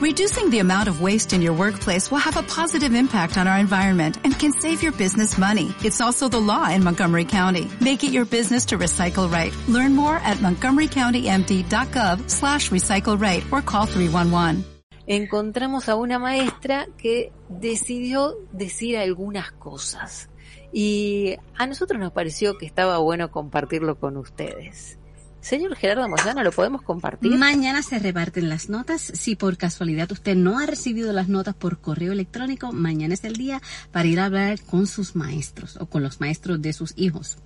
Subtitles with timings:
[0.00, 3.58] Reducing the amount of waste in your workplace will have a positive impact on our
[3.58, 5.74] environment and can save your business money.
[5.84, 7.68] It's also the law in Montgomery County.
[7.82, 9.52] Make it your business to recycle right.
[9.68, 14.64] Learn more at montgomerycountymd.gov slash recycle right or call 311.
[15.06, 20.30] Encontramos a una maestra que decidió decir algunas cosas
[20.72, 24.99] y a nosotros nos pareció que estaba bueno compartirlo con ustedes.
[25.40, 27.32] Señor Gerardo Moyano, ¿lo podemos compartir?
[27.36, 29.00] Mañana se reparten las notas.
[29.00, 33.36] Si por casualidad usted no ha recibido las notas por correo electrónico, mañana es el
[33.36, 37.38] día para ir a hablar con sus maestros o con los maestros de sus hijos.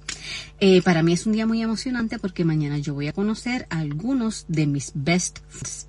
[0.58, 3.78] Eh, para mí es un día muy emocionante porque mañana yo voy a conocer a
[3.78, 5.86] algunos de mis best friends.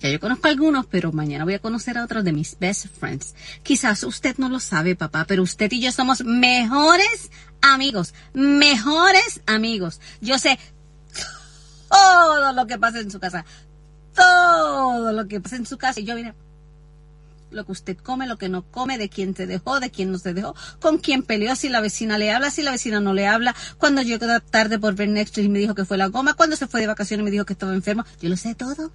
[0.00, 3.34] Ya yo conozco algunos, pero mañana voy a conocer a otros de mis best friends.
[3.64, 8.14] Quizás usted no lo sabe, papá, pero usted y yo somos mejores amigos.
[8.32, 10.00] Mejores amigos.
[10.20, 10.56] Yo sé
[11.88, 13.44] todo lo que pasa en su casa.
[14.14, 16.00] Todo lo que pasa en su casa.
[16.00, 16.34] Y yo, mira,
[17.50, 20.18] lo que usted come, lo que no come, de quién se dejó, de quién no
[20.18, 23.26] se dejó, con quién peleó, si la vecina le habla, si la vecina no le
[23.26, 26.56] habla, cuando llegó tarde por ver Netflix y me dijo que fue la goma, cuando
[26.56, 28.04] se fue de vacaciones me dijo que estaba enfermo.
[28.20, 28.92] Yo lo sé todo.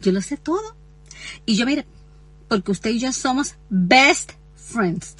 [0.00, 0.76] Yo lo sé todo.
[1.44, 1.86] Y yo, mire,
[2.48, 5.16] porque usted y yo somos best friends.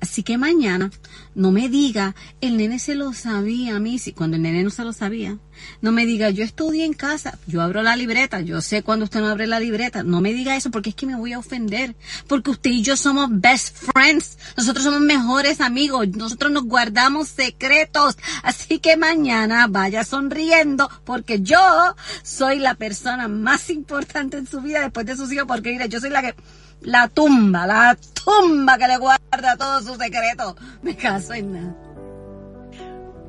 [0.00, 0.90] Así que mañana
[1.34, 4.70] no me diga, el nene se lo sabía a mí, si cuando el nene no
[4.70, 5.38] se lo sabía,
[5.80, 9.20] no me diga, yo estudié en casa, yo abro la libreta, yo sé cuando usted
[9.20, 11.94] no abre la libreta, no me diga eso porque es que me voy a ofender,
[12.26, 18.16] porque usted y yo somos best friends, nosotros somos mejores amigos, nosotros nos guardamos secretos,
[18.42, 24.80] así que mañana vaya sonriendo porque yo soy la persona más importante en su vida
[24.80, 26.34] después de sus hijos, porque mira, yo soy la que
[26.82, 30.54] la tumba, la tumba que le guarda todos sus secretos.
[30.82, 31.89] Me caso en nada.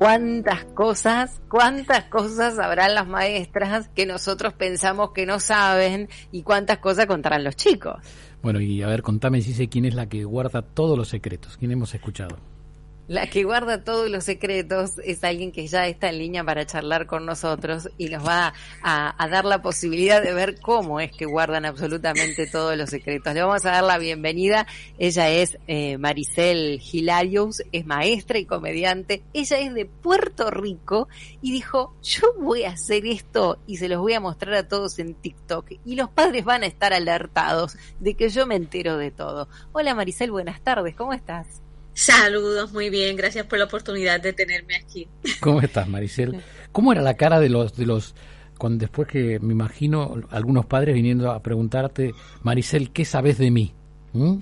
[0.02, 6.78] ¿Cuántas cosas, cuántas cosas sabrán las maestras que nosotros pensamos que no saben y cuántas
[6.78, 8.02] cosas contarán los chicos?
[8.42, 11.56] Bueno, y a ver, contame, dice quién es la que guarda todos los secretos.
[11.56, 12.36] ¿Quién hemos escuchado?
[13.08, 17.06] La que guarda todos los secretos es alguien que ya está en línea para charlar
[17.06, 21.64] con nosotros y nos va a, dar la posibilidad de ver cómo es que guardan
[21.64, 23.34] absolutamente todos los secretos.
[23.34, 24.68] Le vamos a dar la bienvenida.
[24.98, 29.24] Ella es eh, Maricel Hilarius, es maestra y comediante.
[29.32, 31.08] Ella es de Puerto Rico
[31.40, 35.00] y dijo, yo voy a hacer esto y se los voy a mostrar a todos
[35.00, 39.10] en TikTok y los padres van a estar alertados de que yo me entero de
[39.10, 39.48] todo.
[39.72, 41.61] Hola Maricel, buenas tardes, ¿cómo estás?
[41.94, 45.08] Saludos, muy bien, gracias por la oportunidad de tenerme aquí.
[45.40, 46.42] ¿Cómo estás, Maricel?
[46.72, 48.14] ¿Cómo era la cara de los de los
[48.58, 53.74] cuando después que me imagino algunos padres viniendo a preguntarte, Maricel, ¿qué sabes de mí?
[54.12, 54.36] ¿Mm?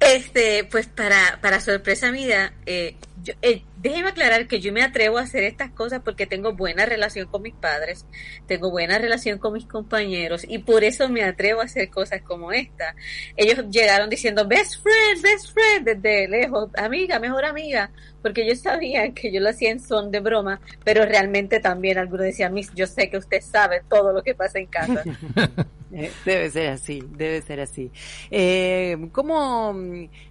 [0.00, 2.94] Este, pues para, para sorpresa mía, eh,
[3.24, 6.86] yo, eh, déjeme aclarar que yo me atrevo a hacer estas cosas porque tengo buena
[6.86, 8.06] relación con mis padres,
[8.46, 12.52] tengo buena relación con mis compañeros y por eso me atrevo a hacer cosas como
[12.52, 12.94] esta.
[13.36, 17.90] Ellos llegaron diciendo best friend, best friend desde lejos, amiga, mejor amiga,
[18.22, 22.26] porque ellos sabían que yo lo hacía en son de broma, pero realmente también algunos
[22.26, 25.02] decían, Miss, yo sé que usted sabe todo lo que pasa en casa.
[25.92, 27.90] Eh, debe ser así, debe ser así.
[28.30, 29.74] Eh, ¿cómo,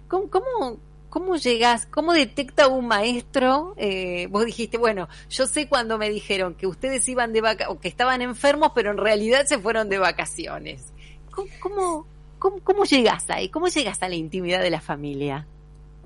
[0.08, 0.78] cómo, cómo
[1.10, 3.72] ¿Cómo llegas, cómo detecta un maestro?
[3.78, 7.80] Eh, vos dijiste, bueno, yo sé cuando me dijeron que ustedes iban de vaca o
[7.80, 10.92] que estaban enfermos, pero en realidad se fueron de vacaciones.
[11.30, 12.06] ¿Cómo, cómo,
[12.38, 13.48] cómo, cómo llegas ahí?
[13.48, 15.46] ¿Cómo llegas a la intimidad de la familia?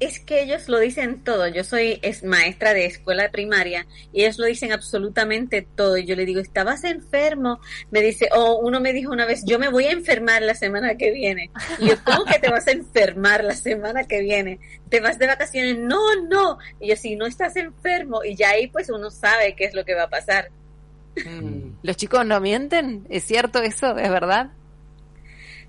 [0.05, 1.47] Es que ellos lo dicen todo.
[1.49, 5.97] Yo soy es maestra de escuela primaria y ellos lo dicen absolutamente todo.
[5.97, 7.61] Y yo le digo, ¿estabas enfermo?
[7.91, 10.55] Me dice, o oh, uno me dijo una vez, yo me voy a enfermar la
[10.55, 11.51] semana que viene.
[11.79, 14.59] Y yo, ¿cómo que te vas a enfermar la semana que viene?
[14.89, 15.79] ¿Te vas de vacaciones?
[15.79, 16.59] No, no.
[16.81, 19.85] Y yo, si no estás enfermo, y ya ahí pues uno sabe qué es lo
[19.85, 20.51] que va a pasar.
[21.25, 21.79] Mm.
[21.83, 23.07] ¿Los chicos no mienten?
[23.09, 23.97] ¿Es cierto eso?
[23.97, 24.51] ¿Es verdad?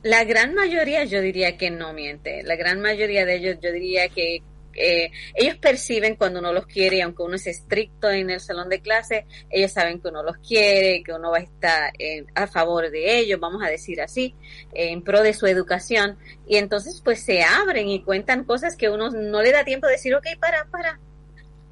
[0.04, 2.44] La gran mayoría yo diría que no miente.
[2.44, 4.44] La gran mayoría de ellos yo diría que
[4.76, 8.70] eh, ellos perciben cuando uno los quiere y aunque uno es estricto en el salón
[8.70, 12.48] de clase, ellos saben que uno los quiere, que uno va a estar eh, a
[12.48, 14.36] favor de ellos, vamos a decir así,
[14.74, 16.18] en pro de su educación.
[16.48, 19.94] Y entonces pues se abren y cuentan cosas que uno no le da tiempo de
[19.94, 21.00] decir, ok, para, para.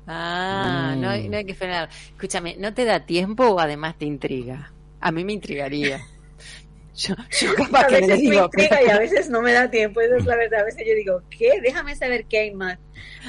[0.08, 1.90] Ah, no, no hay que frenar.
[1.90, 4.72] Escúchame, ¿no te da tiempo o además te intriga?
[5.00, 6.02] A mí me intrigaría.
[7.02, 7.16] Yo,
[7.74, 10.62] a veces digo, y a veces no me da tiempo, eso es la verdad.
[10.62, 11.60] A veces yo digo, ¿qué?
[11.62, 12.78] Déjame saber qué hay más.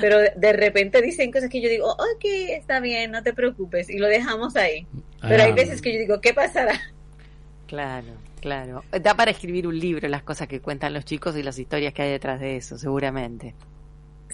[0.01, 3.99] Pero de repente dicen cosas que yo digo, ok, está bien, no te preocupes, y
[3.99, 4.87] lo dejamos ahí.
[5.21, 5.55] Pero hay ah.
[5.55, 6.79] veces que yo digo, ¿qué pasará?
[7.67, 8.85] Claro, claro.
[9.01, 12.03] Da para escribir un libro las cosas que cuentan los chicos y las historias que
[12.03, 13.55] hay detrás de eso, seguramente.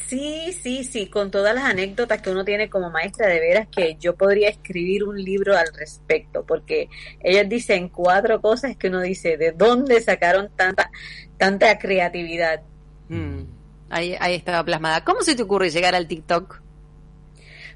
[0.06, 3.96] Sí, sí, sí, con todas las anécdotas que uno tiene como maestra, de veras que
[4.00, 6.88] yo podría escribir un libro al respecto, porque
[7.20, 10.90] ellos dicen cuatro cosas que uno dice, ¿de dónde sacaron tanta,
[11.36, 12.62] tanta creatividad?
[13.08, 13.42] Mm,
[13.90, 15.04] ahí, ahí estaba plasmada.
[15.04, 16.62] ¿Cómo se te ocurre llegar al TikTok?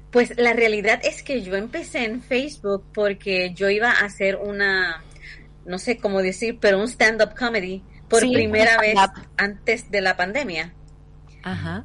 [0.09, 5.03] Pues la realidad es que yo empecé en Facebook porque yo iba a hacer una,
[5.65, 8.95] no sé cómo decir, pero un stand-up comedy por primera vez
[9.37, 10.73] antes de la pandemia.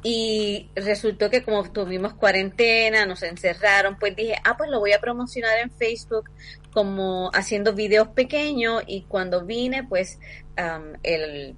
[0.03, 5.01] Y resultó que como tuvimos cuarentena, nos encerraron, pues dije, ah, pues lo voy a
[5.01, 6.29] promocionar en Facebook
[6.71, 10.19] como haciendo videos pequeños y cuando vine, pues
[11.03, 11.55] el,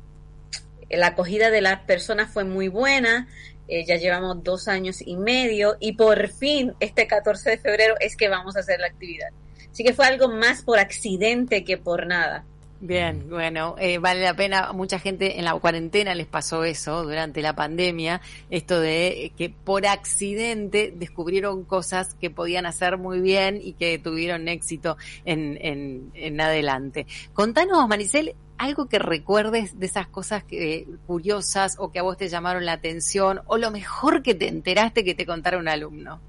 [0.90, 3.28] la acogida de las personas fue muy buena.
[3.68, 8.18] Eh, ya llevamos dos años y medio y por fin este 14 de febrero es
[8.18, 9.30] que vamos a hacer la actividad.
[9.72, 12.44] Así que fue algo más por accidente que por nada.
[12.84, 14.74] Bien, bueno, eh, vale la pena.
[14.74, 19.86] Mucha gente en la cuarentena les pasó eso durante la pandemia, esto de que por
[19.86, 26.42] accidente descubrieron cosas que podían hacer muy bien y que tuvieron éxito en, en, en
[26.42, 27.06] adelante.
[27.34, 32.30] Contanos, Maricel, algo que recuerdes de esas cosas que, curiosas o que a vos te
[32.30, 36.20] llamaron la atención o lo mejor que te enteraste que te contara un alumno.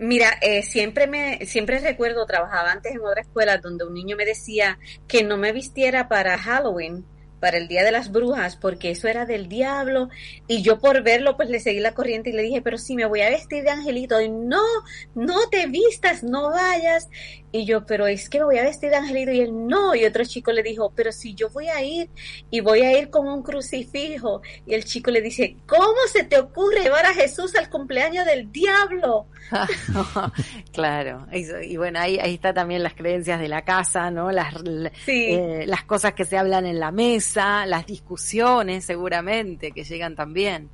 [0.00, 4.24] Mira, eh, siempre me, siempre recuerdo, trabajaba antes en otra escuela donde un niño me
[4.24, 7.04] decía que no me vistiera para Halloween
[7.40, 10.08] para el Día de las Brujas, porque eso era del diablo,
[10.46, 13.06] y yo por verlo, pues le seguí la corriente y le dije, pero si me
[13.06, 14.62] voy a vestir de angelito, y no,
[15.14, 17.08] no te vistas, no vayas,
[17.52, 20.04] y yo, pero es que me voy a vestir de angelito, y él, no, y
[20.04, 22.10] otro chico le dijo, pero si yo voy a ir,
[22.50, 26.38] y voy a ir con un crucifijo, y el chico le dice, ¿cómo se te
[26.38, 29.26] ocurre llevar a Jesús al cumpleaños del diablo?
[30.72, 34.30] claro, y bueno, ahí, ahí está también las creencias de la casa, ¿no?
[34.30, 34.54] Las,
[35.06, 40.68] eh, las cosas que se hablan en la mesa, las discusiones seguramente que llegan también.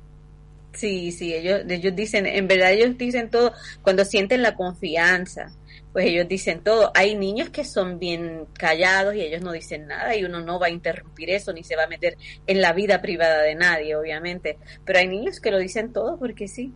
[0.73, 3.51] Sí, sí, ellos, ellos dicen, en verdad ellos dicen todo
[3.81, 5.51] cuando sienten la confianza,
[5.91, 6.91] pues ellos dicen todo.
[6.93, 10.67] Hay niños que son bien callados y ellos no dicen nada y uno no va
[10.67, 14.59] a interrumpir eso ni se va a meter en la vida privada de nadie, obviamente.
[14.85, 16.71] Pero hay niños que lo dicen todo porque sí.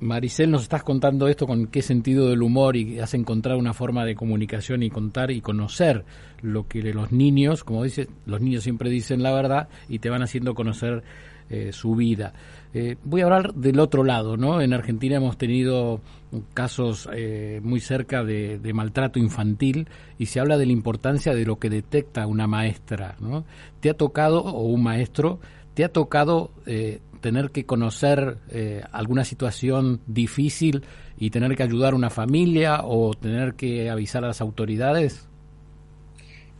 [0.00, 4.04] Maricel, nos estás contando esto con qué sentido del humor y has encontrado una forma
[4.04, 6.04] de comunicación y contar y conocer
[6.42, 10.22] lo que los niños, como dices, los niños siempre dicen la verdad y te van
[10.22, 11.02] haciendo conocer
[11.50, 12.32] eh, su vida.
[12.72, 14.62] Eh, voy a hablar del otro lado, ¿no?
[14.62, 16.00] En Argentina hemos tenido
[16.54, 19.86] casos eh, muy cerca de, de, maltrato infantil
[20.18, 23.44] y se habla de la importancia de lo que detecta una maestra, ¿no?
[23.80, 25.38] ¿Te ha tocado, o un maestro,
[25.74, 26.50] te ha tocado
[27.24, 30.84] tener que conocer eh, alguna situación difícil
[31.16, 35.26] y tener que ayudar a una familia o tener que avisar a las autoridades?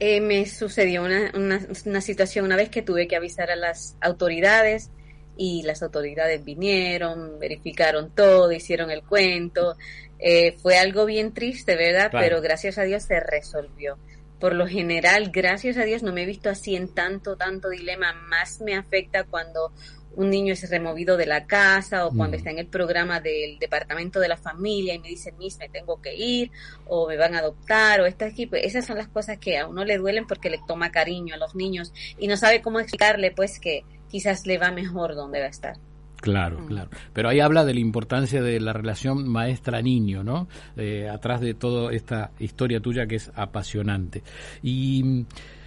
[0.00, 4.90] Eh, me sucedió una, una, situación una vez que tuve que avisar a las autoridades
[5.37, 9.76] y las autoridades vinieron, verificaron todo, hicieron el cuento.
[10.19, 12.08] Eh, fue algo bien triste, ¿verdad?
[12.11, 13.99] Pero gracias a Dios se resolvió.
[14.40, 18.14] Por lo general, gracias a Dios no me he visto así en tanto, tanto dilema.
[18.14, 19.72] Más me afecta cuando
[20.16, 22.38] un niño es removido de la casa o cuando mm.
[22.38, 26.00] está en el programa del departamento de la familia y me dicen, Miss, me tengo
[26.00, 26.50] que ir
[26.87, 29.66] o me van a adoptar o está aquí, pues esas son las cosas que a
[29.66, 33.31] uno le duelen porque le toma cariño a los niños y no sabe cómo explicarle
[33.32, 35.76] pues que quizás le va mejor donde va a estar.
[36.25, 36.66] Claro, mm.
[36.66, 36.90] claro.
[37.12, 40.49] Pero ahí habla de la importancia de la relación maestra-niño, ¿no?
[40.76, 44.22] Eh, atrás de toda esta historia tuya que es apasionante.
[44.62, 45.26] Y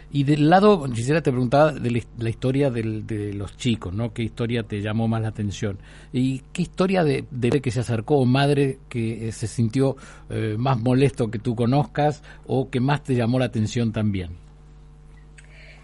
[0.09, 4.14] y del lado, quisiera te preguntaba de la historia de los chicos, ¿no?
[4.14, 5.80] ¿Qué historia te llamó más la atención?
[6.14, 7.26] ¿Y qué historia de,
[7.61, 9.97] que se acercó o madre que eh, se sintió
[10.30, 14.31] eh, más molesto que tú conozcas o que más te llamó la atención también?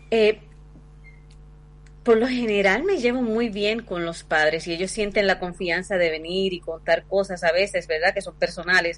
[0.09, 0.39] Eh,
[2.03, 5.97] por lo general me llevo muy bien con los padres y ellos sienten la confianza
[5.97, 8.13] de venir y contar cosas a veces, ¿verdad?
[8.13, 8.97] Que son personales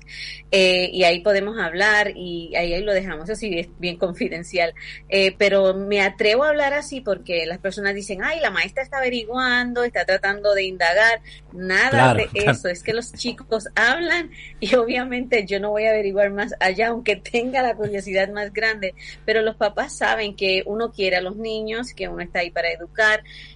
[0.52, 4.74] eh, y ahí podemos hablar y ahí, ahí lo dejamos, así es bien confidencial.
[5.10, 8.98] Eh, pero me atrevo a hablar así porque las personas dicen, ay, la maestra está
[8.98, 11.22] averiguando, está tratando de indagar.
[11.54, 16.32] Nada de eso, es que los chicos hablan y obviamente yo no voy a averiguar
[16.32, 18.96] más allá, aunque tenga la curiosidad más grande,
[19.26, 22.72] pero los papás saben que uno quiere a los niños, que uno está ahí para
[22.72, 22.95] educar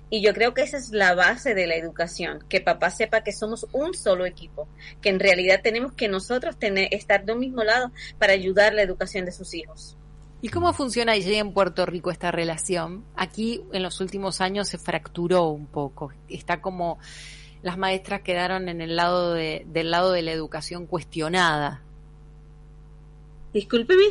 [0.10, 3.32] y yo creo que esa es la base de la educación, que papá sepa que
[3.32, 4.68] somos un solo equipo,
[5.02, 8.82] que en realidad tenemos que nosotros tener, estar de un mismo lado para ayudar la
[8.82, 9.96] educación de sus hijos.
[10.42, 13.04] ¿Y cómo funciona allí en Puerto Rico esta relación?
[13.16, 16.14] Aquí en los últimos años se fracturó un poco.
[16.30, 16.98] Está como
[17.62, 21.82] las maestras quedaron en el lado de, del lado de la educación cuestionada.
[23.54, 24.04] Discúlpeme.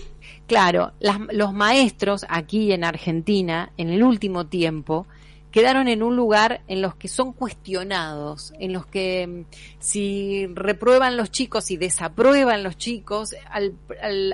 [0.47, 5.07] Claro, los maestros aquí en Argentina, en el último tiempo,
[5.51, 9.45] quedaron en un lugar en los que son cuestionados, en los que mm,
[9.79, 13.75] si reprueban los chicos y desaprueban los chicos, al,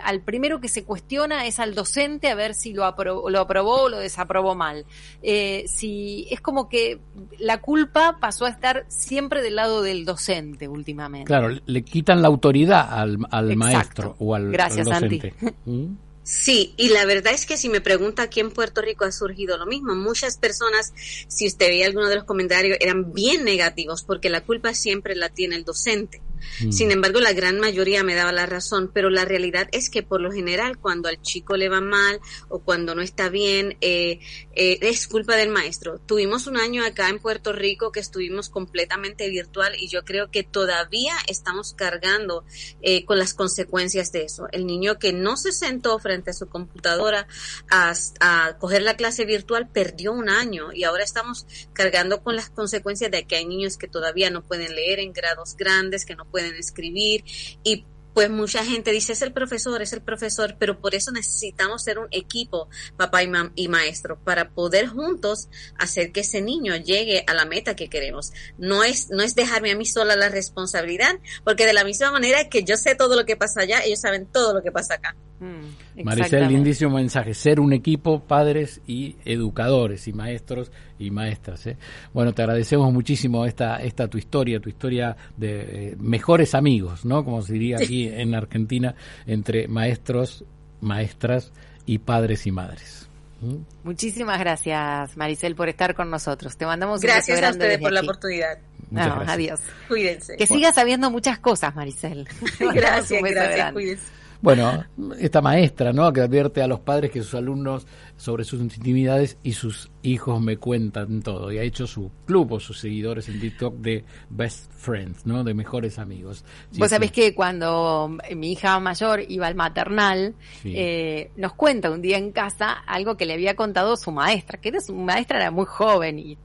[0.02, 3.82] al, primero que se cuestiona es al docente a ver si lo, aprobó, lo aprobó
[3.82, 4.84] o lo desaprobó mal.
[5.22, 6.98] Eh, si es como que
[7.38, 11.26] la culpa pasó a estar siempre del lado del docente últimamente.
[11.26, 15.34] Claro, le quitan la autoridad al, al maestro o al, Gracias, docente.
[15.64, 15.86] ¿Mm?
[16.24, 19.58] Sí, y la verdad es que si me pregunta aquí en Puerto Rico ha surgido
[19.58, 19.94] lo mismo.
[19.94, 20.94] Muchas personas,
[21.28, 25.28] si usted veía alguno de los comentarios, eran bien negativos porque la culpa siempre la
[25.28, 26.23] tiene el docente.
[26.60, 26.72] Mm.
[26.72, 30.20] Sin embargo, la gran mayoría me daba la razón, pero la realidad es que por
[30.20, 34.20] lo general cuando al chico le va mal o cuando no está bien, eh,
[34.54, 35.98] eh, es culpa del maestro.
[35.98, 40.42] Tuvimos un año acá en Puerto Rico que estuvimos completamente virtual y yo creo que
[40.42, 42.44] todavía estamos cargando
[42.82, 44.46] eh, con las consecuencias de eso.
[44.52, 47.26] El niño que no se sentó frente a su computadora
[47.70, 52.50] a, a coger la clase virtual perdió un año y ahora estamos cargando con las
[52.50, 56.24] consecuencias de que hay niños que todavía no pueden leer en grados grandes, que no
[56.34, 57.24] pueden escribir
[57.62, 61.84] y pues mucha gente dice es el profesor, es el profesor, pero por eso necesitamos
[61.84, 65.48] ser un equipo, papá y, y, maestro, para poder juntos
[65.78, 68.32] hacer que ese niño llegue a la meta que queremos.
[68.58, 72.48] No es, no es dejarme a mí sola la responsabilidad, porque de la misma manera
[72.48, 75.16] que yo sé todo lo que pasa allá, ellos saben todo lo que pasa acá.
[75.44, 77.34] Mm, Maricel, lindísimo mensaje.
[77.34, 81.66] Ser un equipo, padres y educadores y maestros y maestras.
[81.66, 81.76] ¿eh?
[82.14, 87.24] Bueno, te agradecemos muchísimo esta, esta tu historia, tu historia de eh, mejores amigos, ¿no?
[87.24, 88.94] Como se diría aquí en Argentina,
[89.26, 90.44] entre maestros,
[90.80, 91.52] maestras
[91.84, 93.08] y padres y madres.
[93.42, 93.56] ¿Mm?
[93.82, 96.56] Muchísimas gracias, Maricel, por estar con nosotros.
[96.56, 98.58] Te mandamos gracias un a ustedes por la oportunidad.
[98.96, 99.60] Adiós.
[99.88, 100.36] Cuídense.
[100.36, 102.28] Que sigas sabiendo muchas cosas, Maricel.
[102.58, 103.72] gracias, gracias.
[103.72, 104.24] Cuídense.
[104.44, 104.84] Bueno,
[105.18, 106.12] esta maestra, ¿no?
[106.12, 107.86] Que advierte a los padres que sus alumnos
[108.18, 111.50] sobre sus intimidades y sus hijos me cuentan todo.
[111.50, 115.44] Y ha hecho su club o sus seguidores en TikTok de Best Friends, ¿no?
[115.44, 116.44] De mejores amigos.
[116.76, 122.18] Vos sabés que cuando mi hija mayor iba al maternal, eh, nos cuenta un día
[122.18, 125.64] en casa algo que le había contado su maestra, que era su maestra era muy
[125.64, 126.36] joven y,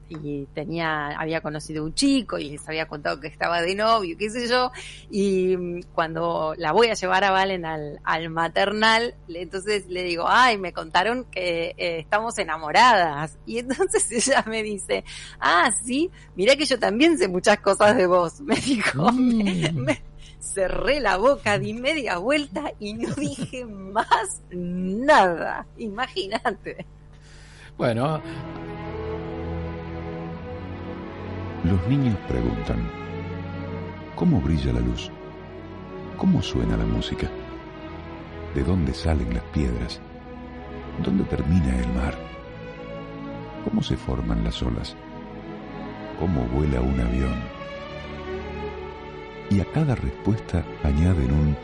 [0.54, 4.48] tenía, había conocido un chico y les había contado que estaba de novio, qué sé
[4.48, 4.72] yo.
[5.10, 10.24] Y mm, cuando la voy a llevar a Valen al, al maternal, entonces le digo,
[10.28, 13.38] ay, me contaron que eh, estamos enamoradas.
[13.46, 15.04] Y entonces ella me dice,
[15.40, 19.10] ah, sí, mira que yo también sé muchas cosas de vos, me dijo.
[19.12, 19.40] Mm.
[19.80, 20.02] Me,
[20.40, 25.66] cerré la boca, di media vuelta y no dije más nada.
[25.76, 26.86] Imagínate.
[27.76, 28.20] Bueno.
[31.64, 32.90] Los niños preguntan,
[34.16, 35.10] ¿cómo brilla la luz?
[36.16, 37.30] ¿Cómo suena la música?
[38.54, 40.00] ¿De dónde salen las piedras?
[41.04, 42.14] ¿Dónde termina el mar?
[43.64, 44.96] ¿Cómo se forman las olas?
[46.18, 47.36] ¿Cómo vuela un avión?
[49.50, 51.56] Y a cada respuesta añaden un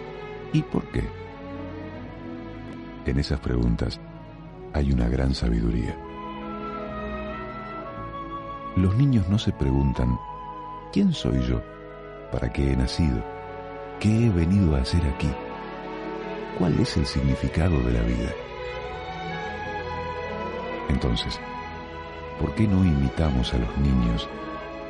[0.53, 1.05] ¿y por qué?
[3.07, 3.99] En esas preguntas
[4.75, 5.97] hay una gran sabiduría.
[8.77, 10.19] Los niños no se preguntan
[10.93, 11.63] ¿quién soy yo?
[12.31, 13.25] ¿Para qué he nacido?
[13.99, 15.31] ¿Qué he venido a hacer aquí?
[16.59, 18.31] ¿Cuál es el significado de la vida?
[20.91, 21.41] Entonces,
[22.39, 24.29] ¿por qué no imitamos a los niños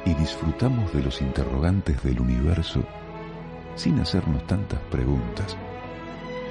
[0.04, 2.82] y disfrutamos de los interrogantes del universo
[3.76, 5.56] sin hacernos tantas preguntas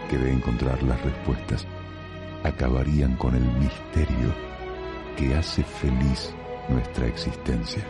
[0.10, 1.68] que de encontrar las respuestas
[2.46, 4.34] acabarían con el misterio
[5.18, 6.34] que hace feliz
[6.70, 7.84] nuestra existencia?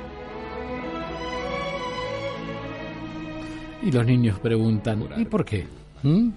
[3.82, 5.68] Y los niños preguntan, ¿y por qué?
[6.04, 6.30] ¿Mm?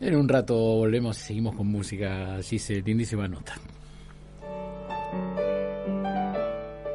[0.00, 3.54] En un rato volvemos y seguimos con música, así se lindísima nota.